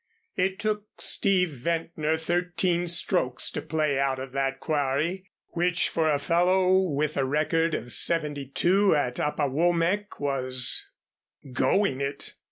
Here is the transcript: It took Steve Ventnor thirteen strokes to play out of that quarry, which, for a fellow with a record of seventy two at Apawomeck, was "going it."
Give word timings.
It 0.35 0.57
took 0.57 0.85
Steve 0.99 1.49
Ventnor 1.51 2.17
thirteen 2.17 2.87
strokes 2.87 3.51
to 3.51 3.61
play 3.61 3.99
out 3.99 4.17
of 4.17 4.31
that 4.31 4.59
quarry, 4.59 5.29
which, 5.49 5.89
for 5.89 6.09
a 6.09 6.17
fellow 6.17 6.75
with 6.79 7.17
a 7.17 7.23
record 7.25 7.75
of 7.75 7.91
seventy 7.93 8.47
two 8.47 8.95
at 8.95 9.19
Apawomeck, 9.19 10.19
was 10.19 10.87
"going 11.53 12.01
it." 12.01 12.33